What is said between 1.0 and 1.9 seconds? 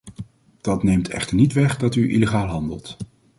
echter niet weg